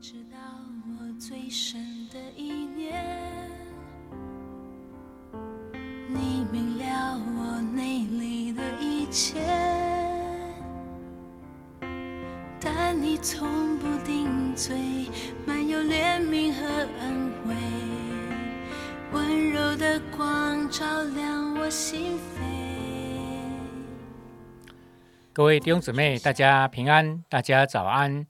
[0.00, 0.38] 直到
[0.86, 3.04] 我最深的一念，
[6.06, 9.40] 你明了我内里的一切，
[12.60, 15.10] 但你从不顶嘴，
[15.44, 16.64] 满有怜悯和
[17.00, 17.56] 恩惠，
[19.12, 22.44] 温柔的光照亮我心扉。
[25.32, 28.26] 各位弟兄姊妹，大家平安，大家早安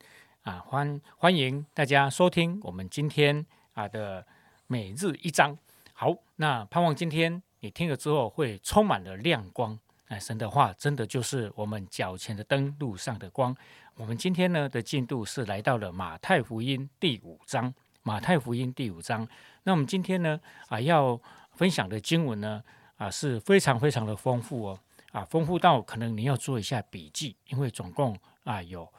[0.49, 0.65] 啊！
[0.67, 3.45] 欢欢迎大家收听我们今天
[3.75, 4.27] 啊的
[4.67, 5.55] 每日一章。
[5.93, 9.79] 好，那盼望今天你听了之后会充满了亮光。
[10.07, 13.55] 哎，神的话真的就是我们脚前的灯，路上的光。
[13.97, 17.75] 我们今天呢的进度是来到了马太福音第五章。
[18.03, 19.29] 马太福音第五章，
[19.65, 21.21] 那我们今天呢啊要
[21.53, 22.65] 分享的经文呢
[22.97, 24.81] 啊是非常非常的丰富哦。
[25.13, 28.91] 啊，丰富到可能你要做一下笔记，因为总共啊有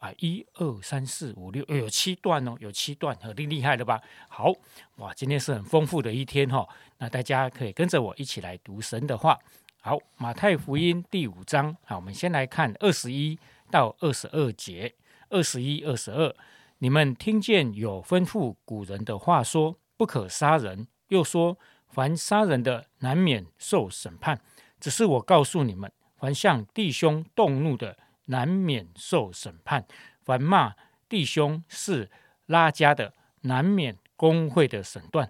[0.00, 4.02] 啊一二三四五六，有七段哦，有七段，很厉害了吧？
[4.28, 4.52] 好，
[4.96, 6.68] 哇，今天是很丰富的一天哈。
[6.98, 9.38] 那大家可以跟着我一起来读神的话。
[9.80, 13.38] 好，马太福音第五章，好，我们先来看二十一
[13.70, 14.96] 到二十二节。
[15.32, 16.34] 二十一、二十二，
[16.78, 24.40] 你们听见有吩咐古人的话说，不可杀人，又说凡杀人的，难免受审判。
[24.80, 27.96] 只是我告诉你们，凡向弟兄动怒的，
[28.30, 29.82] 难免受审判；
[30.22, 30.74] 凡骂
[31.08, 32.10] 弟兄是
[32.46, 35.26] 拉家的，难免工会的审断；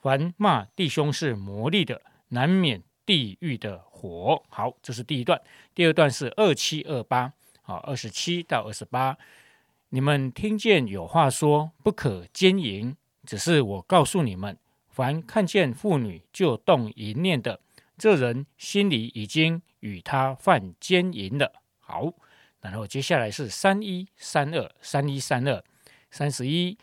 [0.00, 4.42] 凡骂弟兄是魔力的，难免地狱的火。
[4.48, 5.40] 好，这是第一段。
[5.74, 7.32] 第二段是二七二八，
[7.62, 9.16] 好，二十七到二十八。
[9.90, 12.96] 你们听见有话说，不可奸淫。
[13.26, 17.60] 只是我告诉你们，凡看见妇女就动淫念的。
[17.96, 21.52] 这人心里已经与他犯奸淫了。
[21.78, 22.12] 好，
[22.64, 25.62] 然后接下来是三一三二三一三二
[26.10, 26.78] 三十一，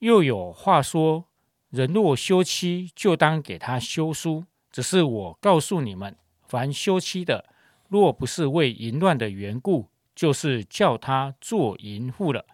[0.00, 1.26] 又有话说：
[1.70, 4.44] 人若休妻，就当给他休书。
[4.72, 7.44] 只是我告诉你们，凡休妻的，
[7.88, 12.44] 若不是为淫乱的缘故，就是叫他做淫妇了。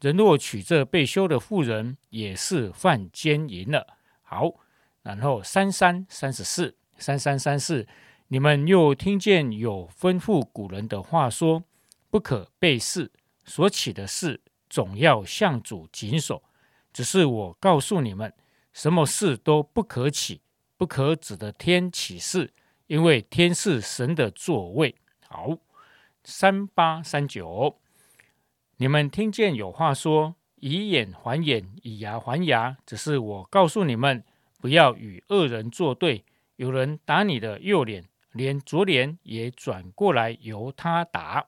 [0.00, 3.86] 人若娶这被休的妇人，也是犯奸淫了。
[4.22, 4.52] 好，
[5.02, 6.76] 然后三三三十四。
[6.98, 7.86] 三三三四，
[8.28, 11.62] 你们又听见有吩咐古人的话说
[12.10, 13.10] ：“不可背誓，
[13.44, 16.42] 所起的事总要向主谨守。”
[16.92, 18.32] 只是我告诉你们，
[18.72, 20.40] 什么事都不可起，
[20.78, 22.54] 不可指的天起誓，
[22.86, 24.94] 因为天是神的座位。
[25.28, 25.58] 好，
[26.24, 27.78] 三八三九，
[28.78, 34.24] 你们听见有话说：“以眼还眼，以牙还牙。”只是我告诉你们，
[34.58, 36.24] 不要与恶人作对。
[36.56, 41.46] 有人打你的右脸，连左脸也转过来由他打。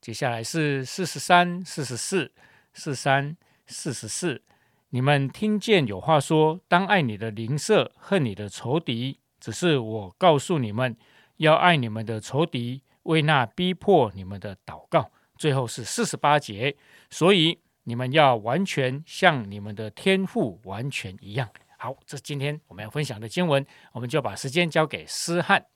[0.00, 2.32] 接下来是四十三、四十四、
[2.72, 4.40] 四三、四十四。
[4.88, 9.20] 你们听见有话说：当爱你的邻舍，恨你的仇敌。
[9.38, 10.96] 只是我告诉你们，
[11.36, 15.10] 要爱你们的仇敌，为那逼迫你们的祷告。
[15.36, 16.74] 最后是四十八节。
[17.10, 21.46] 所以你们要完全像你们的天赋完全一样。
[21.76, 25.66] 好，这是今天我们要分享的经文，我们就把时间交给思翰。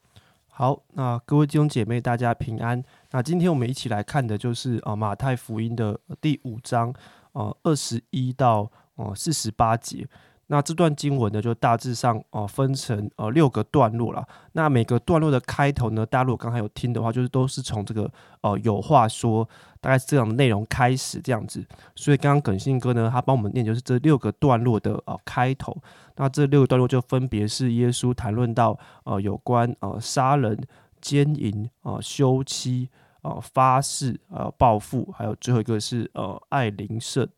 [0.57, 2.81] 好，那各位弟兄姐妹，大家平安。
[3.11, 6.95] 那今天我们一起来看的就是啊马太福音的第五章，
[7.33, 10.07] 呃二十一到呃四十八节。
[10.49, 14.27] 那这段经文呢，就大致上哦分成呃六个段落了。
[14.53, 18.11] 那每个段落的开头呢，大家如果刚才有听的话，就是都是从这个
[18.43, 19.49] 呃有话说，
[19.81, 21.65] 大概是这样的内容开始这样子。
[21.95, 25.77] 所以刚刚耿信哥呢，他帮我们念就是这六个段落的呃开头。
[26.17, 30.57] 那这六个段落就分别是耶稣谈论到呃有关呃杀人、
[31.01, 32.89] 奸淫、啊休妻、
[33.25, 37.29] 啊发誓、呃报复，还有最后一个是呃爱邻舍。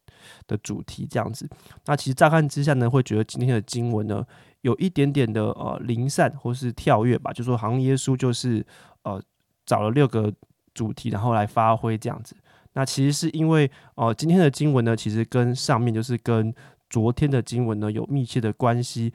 [0.49, 1.49] 的主题这样子，
[1.85, 4.27] 那其实乍看之下呢，会觉得今天的经文呢，
[4.63, 8.67] 有一点点的呃零散或是跳跃吧，就说好像耶稣就是
[9.05, 9.23] 呃
[9.67, 10.33] 找了六个
[10.75, 12.35] 主题，然后来发挥这样子。
[12.73, 16.53] 那其实是因为呃今天的经文呢，其实跟上面就是跟
[16.91, 19.13] 昨天的经文呢有密切的关系，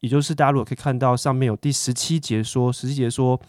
[0.00, 3.40] 也就是大家如果可以看到上面有第十七节说，十七节说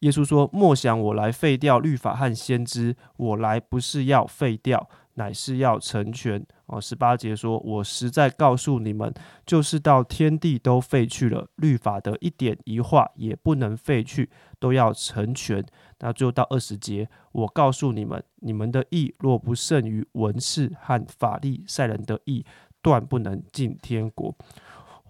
[0.00, 6.80] 耶稣说：“莫想我来废掉律法和先知，我来不是要废掉。”乃是要成全哦。
[6.80, 9.12] 十八节说：“我实在告诉你们，
[9.44, 14.30] 就是到天地都废去了，律法的一点一画也不能废去，
[14.60, 15.66] 都要成全。”
[15.98, 22.46] 那最后到二十节，我告诉你们，你们的义若不胜于文士和法利赛人的义，
[22.80, 24.32] 断不能进天国。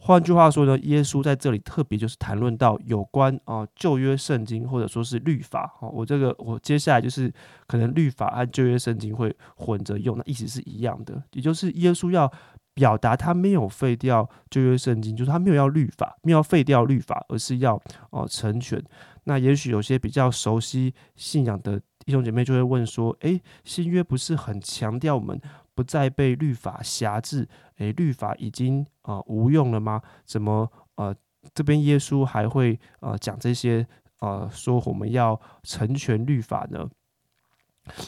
[0.00, 7.32] 换句话说呢，耶稣在这里特别就是谈论到有关啊旧约圣经或者说是律法哦，我这个我接下来就是
[7.66, 12.32] 可能律法和旧约圣经会混着用，那意思是一样的，也就是耶稣要
[12.72, 17.78] 表达他没有废掉旧约圣经，就是他没有要律法，没有废掉律法，而是要
[18.10, 18.82] 哦成全。
[19.24, 25.38] 那也许有些比较熟悉信仰的弟兄姐妹就会问说：，诶，新约不是很强调我们？
[25.78, 30.02] 不再被律法辖制，诶，律法已经啊无用了吗？
[30.24, 31.14] 怎么呃
[31.54, 33.86] 这边耶稣还会呃讲这些
[34.18, 36.88] 呃说我们要成全律法呢？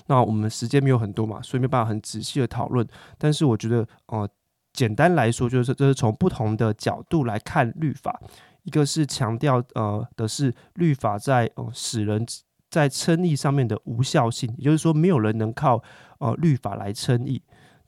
[0.09, 2.85] 那我们时间没有很多嘛，所以没办法很仔细的讨论。
[3.17, 4.29] 但是我觉得呃
[4.73, 8.21] 简单来说，就是这是从不同的角度来看律法，
[8.65, 12.27] 一个是强调呃的是律法在呃使人
[12.69, 15.81] 在称义上面的无效性，也就是说没有人能靠
[16.19, 17.41] 呃律法来称义。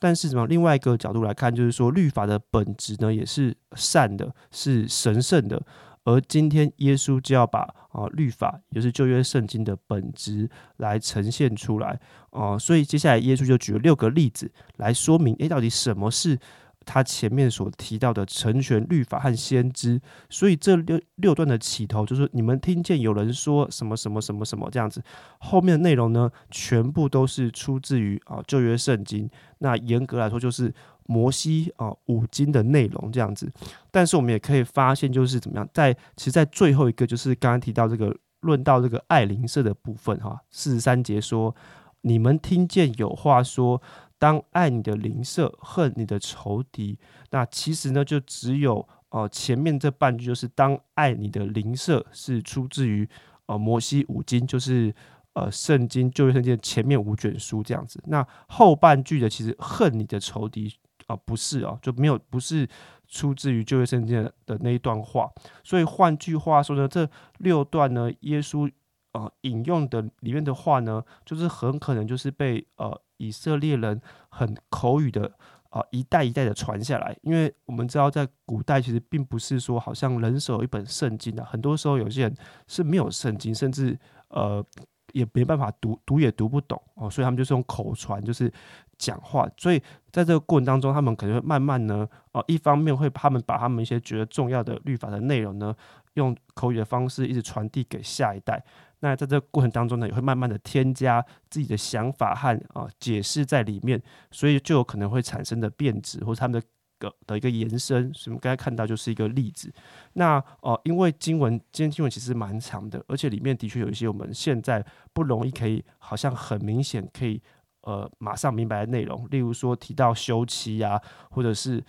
[0.02, 0.44] 但是，什么？
[0.49, 5.62] 另外一个角度来看，就是说，律法的本质呢，也是善的，是神圣的。
[6.02, 7.60] 而今天，耶稣就要把
[7.93, 12.00] 啊律法，也就是旧约圣经的本质来呈现出来
[12.31, 12.58] 啊。
[12.58, 16.37] 所以，接下来耶稣就举了六个例子来说明，诶，到底什么是？
[16.84, 25.02] 他前面所提到的成全律法和先知，所以这六六段的起头就是你们听见有人说什么什么什么什么这样子，
[25.38, 29.29] 后面的内容呢，全部都是出自于啊旧约圣经。
[29.58, 30.73] 那严格来说就是
[31.06, 33.50] 摩西啊五经的内容这样子。
[33.90, 41.55] 但是我们也可以发现，就是怎么样，在其实，在最后一个就是刚刚提到这个论到这个爱灵舍的部分哈，四十三节说，
[42.00, 43.81] 你们听见有话说。
[44.22, 46.96] 当爱你的邻舍，恨你的仇敌。
[47.30, 53.08] 那其实呢，就只有呃前面这半句，就是当爱你的邻舍，是出自于
[53.46, 54.94] 呃摩西五经，就是
[55.32, 58.00] 呃圣经旧约圣经前面五卷书这样子。
[58.06, 60.72] 那后半句的其实恨你的仇敌
[61.08, 62.68] 啊，不是哦，就没有不是
[63.08, 65.28] 出自于旧约圣经的那一段话。
[65.64, 68.70] 所以换句话说呢，这六段呢，耶稣
[69.14, 73.02] 呃引用的里面的话呢，就是很可能就是被呃。
[73.17, 75.32] 以色列人很口语的
[75.70, 77.17] 啊，一代一代的传下来。
[77.23, 82.35] 因为我们知道，在古代其实并不是说好像人手一本圣经的，很多时候有些人
[82.67, 83.99] 是没有圣经，甚至
[84.29, 84.64] 呃
[85.12, 88.53] 也没办法读，读也读不懂哦，所以他们就是用口传，就是
[88.99, 89.49] 讲话。
[89.56, 89.79] 所以
[90.11, 95.75] 在这个过程当中，他们可能会慢慢呢，哦，一方面会他们把他们一些觉得重要的律法的内容呢，
[96.14, 98.62] 用口语的方式一直传递给下一代。
[99.04, 101.20] 那在这个过程当中呢，也会慢慢的添加
[101.50, 104.00] 自己的想法和啊解释在里面，
[104.31, 106.66] 所以就有可能会产生的变质或者他们的
[107.00, 108.14] 个的一个延伸。
[108.14, 109.75] 所以我们刚才看到就是一个例子。
[110.12, 117.43] 那哦，因为经文今天经文其实蛮长的，而且里面的确有一些我们现在不容易可以好像很明显可以
[117.81, 121.02] 呃马上明白的内容，例如说提到休妻啊，
[121.32, 121.84] 或者是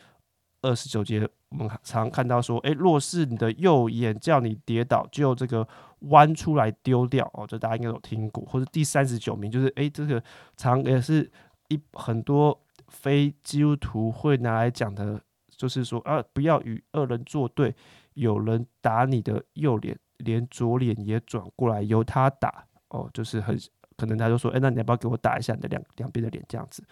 [0.64, 1.30] 二十九节。
[1.56, 5.68] 我们常看到说，诶，若是你的右眼叫你跌倒，就这个
[6.10, 8.44] 弯出来丢掉哦，这大家应该有听过。
[8.46, 10.24] 或者第三十九名就是，诶，这个
[10.56, 11.30] 常也是
[11.70, 17.76] 一很多非基督徒会拿来讲的，就是说啊，不要与恶人作对。
[18.16, 23.60] 有人打你的右脸，连左脸也转过来由他打哦，就是很
[23.98, 26.84] 可能他就说，诶，那你要不要给我打一下你的两两边的脸这样子？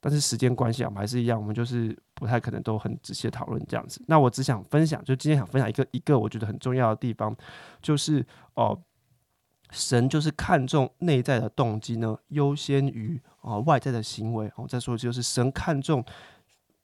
[0.00, 4.02] 但是时间关系啊，我们还是一样，我们就是不太可能都很仔细的讨论这样子。
[4.06, 7.34] 那我只想分享，就今天想分享一个一个我觉得很重要的地方，
[7.82, 8.78] 就是哦，
[9.70, 14.50] 神就是看重内在的动机呢，优先于啊外在的行为。
[14.56, 16.04] 我再说，就是神看重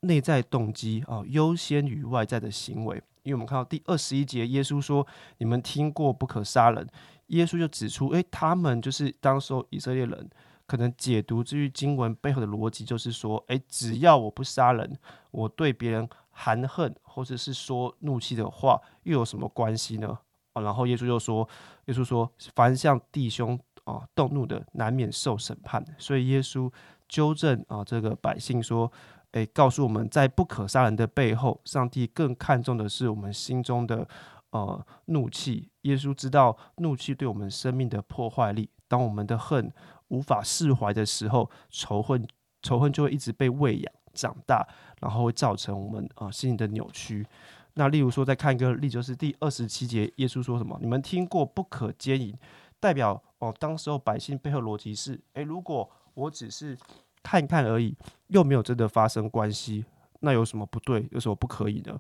[0.01, 3.01] 内在动机啊，优先于外在的行为。
[3.23, 5.07] 因为我们看到第二十一节，耶稣说
[5.39, 6.85] ：“你们听过不可杀人。”
[7.29, 10.29] 耶稣就指出，诶，他们就是当时候以色列人。
[10.73, 14.99] 可能解读这句经文背后的逻辑，就是说，诶，只要我不杀人，
[15.31, 20.19] 我对别人含恨或者是说怒气的话，又有什么关系呢？
[20.55, 21.47] 啊，然后耶稣就说，
[21.89, 25.85] 耶稣说，凡向弟兄啊动怒的，难免受审判。
[25.99, 26.73] 所以耶稣
[27.07, 28.91] 纠正啊这个百姓说，
[29.33, 34.09] 诶，告诉我们在不可杀人的背后，上帝更看重的是我们心中的
[34.53, 35.69] 呃怒气。
[35.83, 39.71] 耶稣知道怒气对我们生命的破坏力，当我们的恨。
[40.13, 42.25] 无法释怀的时候，仇恨
[42.61, 44.67] 仇恨就会一直被喂养长大，
[45.01, 47.27] 然后会造成我们啊心理的扭曲。
[47.75, 50.79] 那例如说，再看一个例，就是第二十七节，耶稣说什么？
[50.83, 52.37] 你们听过不可奸淫，
[52.79, 56.77] 代表哦，当时候百姓背后逻辑是：诶，如果我只是
[57.23, 59.87] 看看而已，又没有真的发生关系，
[60.21, 61.09] 那有什么不对？
[61.13, 61.99] 有什么不可以呢？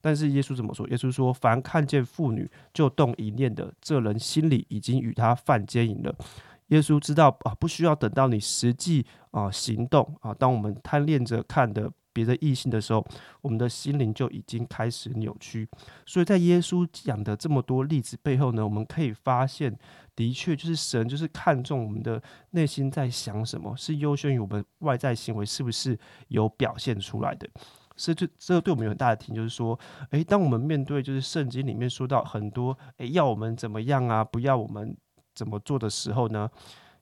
[0.00, 0.88] 但是耶稣怎么说？
[0.88, 6.14] 耶稣说：凡看见妇女就动淫念的，这人心里已经与他犯奸淫了。
[6.70, 10.34] 耶稣知道啊，不需要等到你实际啊行动啊。
[10.34, 13.06] 当我们贪恋着看的别的异性的时候，
[13.40, 15.68] 我们的心灵就已经开始扭曲。
[16.04, 19.76] 所以在耶稣讲的这么多例子背后呢，我们可以发现，
[20.16, 25.98] 的确就是神就是看重我们的内心在想什么，是优先于我们外在行为是不是
[26.28, 27.48] 有表现出来的。
[27.96, 29.78] 所以这这个对我们有很大的提醒，就是说，
[30.10, 34.96] 诶，当我们面对就是圣经里面说到很多，诶，要我们怎么样啊，不要我们
[35.40, 36.50] 怎么做的时候呢？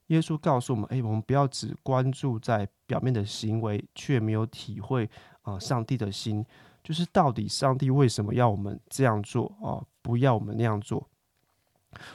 [0.07, 5.11] 耶稣告诉我们：“诶，我们不要只关注在表面的行为，却没有体会
[5.43, 6.47] 啊上帝的心。
[6.85, 9.83] 就是到底上帝为什么要我们这样做啊？
[10.01, 11.09] 不要我们那样做？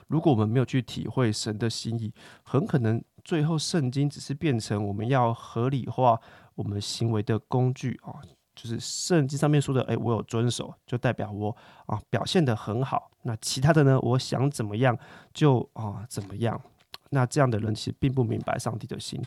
[0.08, 6.18] 如果我们没有去体会神的心意，很可能最后圣经只是变成我们要合理化
[6.56, 8.22] 我们行为的工具啊。
[8.56, 11.56] 就是圣经上面说的，哎，我有遵守，就代表我
[11.86, 13.10] 啊表现的很好。
[13.24, 14.00] 那其他的呢？
[14.02, 14.98] 我想怎么样
[15.34, 16.60] 就啊怎么样。”
[17.14, 19.22] 那这样的人其实并不明白上帝的心。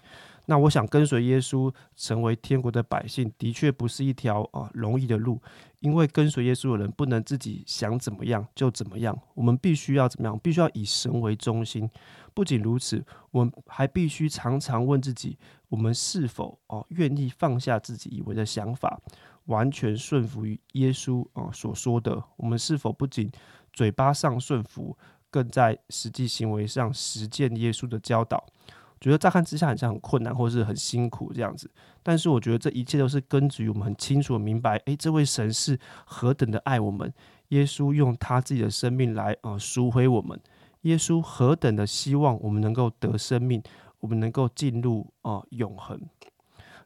[0.46, 5.40] 那我想跟随耶稣成为天国的百姓，的确不是一条啊容易的路。
[5.80, 10.38] 因为跟随耶稣的人不能自己想怎么样就怎么样，我们必须要怎么样？
[10.40, 11.88] 必须要以神为中心。
[12.34, 15.38] 不仅如此，我们还必须常常问自己：
[15.68, 19.00] 我们是否哦愿意放下自己以为的想法，
[19.44, 22.22] 完全顺服于耶稣啊所说的？
[22.36, 23.30] 我们是否不仅
[23.72, 24.96] 嘴巴上顺服？
[25.36, 28.42] 更在实际行为上实践耶稣的教导，
[28.98, 31.70] 觉得乍看之下好像很困难，或是很辛苦这样子。
[32.02, 37.12] 但是我觉得这一切都是根植于我们很清楚的明白，诶，这位神是何等的爱我们，
[37.48, 40.40] 耶稣用他自己的生命来啊赎回我们，
[40.82, 43.62] 耶稣何等的希望我们能够得生命，
[44.00, 46.00] 我们能够进入啊永恒。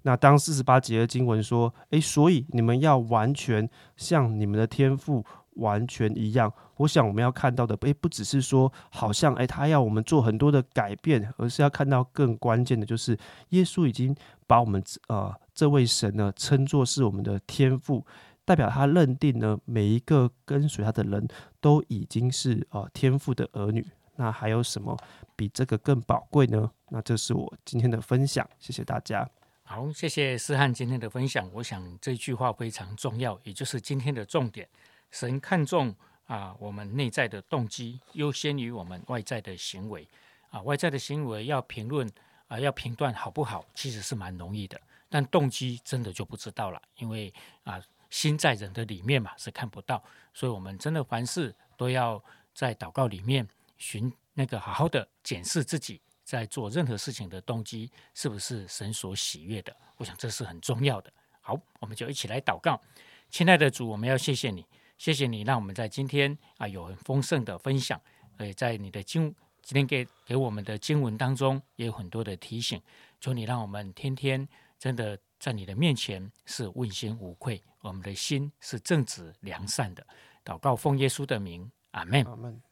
[0.02, 5.24] 那当四十八节的经文说，诶，所以你们要完全像你们的天赋。
[5.56, 6.52] 完全一样。
[6.76, 13.18] 我想我们要看到的，诶，不只是说，好像诶，他要我们做很多的改变，而是要看到更关键的，就是
[13.50, 14.14] 耶稣已经
[14.46, 18.06] 把我们呃这位神呢称作是我们的天赋，
[18.44, 21.28] 代表他认定呢每一个跟随他的人
[21.60, 23.86] 都已经是呃天赋的儿女。
[24.16, 24.96] 那还有什么
[25.34, 26.70] 比这个更宝贵呢？
[26.90, 29.28] 那这是我今天的分享，谢谢大家。
[29.62, 31.48] 好，谢谢思翰今天的分享。
[31.54, 34.68] 我想这句话非常重要，也就是今天的重点。
[35.10, 35.94] 神看重
[36.26, 40.08] 啊，我们内在的动机优先于我们外在的行为
[40.50, 40.62] 啊。
[40.62, 42.10] 外在的行为要评论
[42.48, 44.80] 啊，要评断好不好，其实是蛮容易的。
[45.08, 50.02] 但动机真的就不知道了，因为啊，心在人的里面嘛，是看不到。
[50.32, 52.22] 所以，我们真的凡事都要
[52.54, 53.44] 在祷告里面
[53.76, 59.74] 寻那个好好的检视自己，在做任何事情的动机是不是神所喜悦的。
[59.96, 61.12] 我想这是很重要的。
[61.40, 62.80] 好，我们就一起来祷告，
[63.28, 64.64] 亲爱的主，我们要谢谢你。
[65.00, 67.98] 谢谢你，让我们在今天啊有很丰盛的分享，
[68.36, 72.78] 呃，在你的经今天给给我们的经文当中也有很多的提醒。
[73.18, 74.46] 求你让我们天天
[74.78, 80.06] 真的在你的面前是问心无愧，我们的心是正直良善的。
[80.44, 82.22] 祷告奉耶稣的名，阿门。
[82.24, 82.62] 阿门。